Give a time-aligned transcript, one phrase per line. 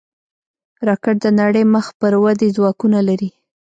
[0.87, 3.29] راکټ د نړۍ مخ پر ودې ځواکونه لري